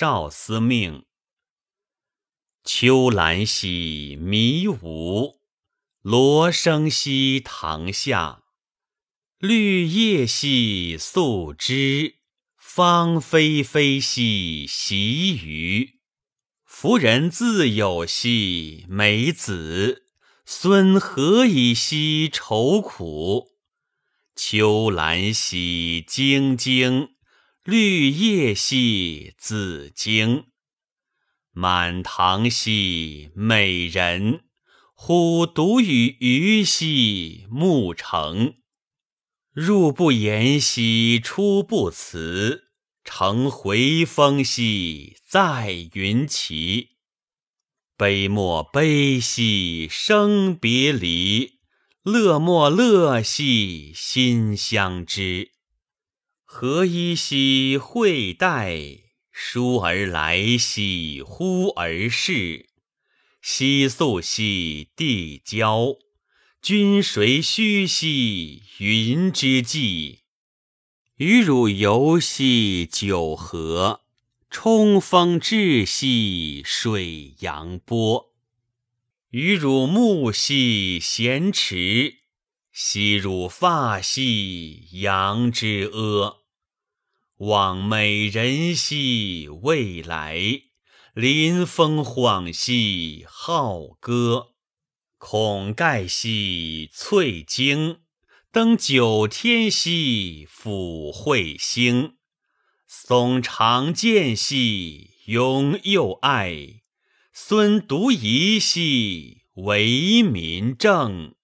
[0.00, 1.04] 少司命。
[2.64, 5.40] 秋兰兮迷芜，
[6.00, 8.42] 罗生兮堂下。
[9.36, 12.14] 绿叶兮素枝，
[12.56, 16.00] 芳菲菲兮习鱼。
[16.64, 20.06] 夫人自有兮美子，
[20.46, 23.48] 孙何以兮愁苦？
[24.34, 27.10] 秋兰兮晶晶，
[27.64, 30.46] 绿叶兮紫荆。
[31.52, 34.44] 满堂兮美人，
[34.94, 38.54] 忽独与鱼兮暮成。
[39.52, 42.70] 入不言兮出不辞，
[43.04, 46.96] 乘回风兮在云齐。
[47.94, 51.58] 悲莫悲兮生别离，
[52.02, 55.50] 乐莫乐兮心相知。
[56.52, 58.74] 何以兮会戴？
[59.32, 62.66] 倏而来兮，忽而逝。
[63.40, 65.94] 夕宿兮帝交，
[66.60, 70.18] 君谁须兮云之际？
[71.18, 74.00] 与汝游兮九河，
[74.50, 78.34] 冲锋至兮水扬波。
[79.30, 82.16] 与汝目兮咸池，
[82.72, 86.39] 吸汝发兮阳之阿。
[87.40, 90.38] 望美人兮未来，
[91.14, 94.48] 临风晃兮好歌。
[95.16, 98.00] 孔盖兮翠京，
[98.52, 102.16] 登九天兮抚彗星。
[102.86, 106.82] 松长剑兮拥幼爱，
[107.32, 111.34] 孙独仪兮为民正。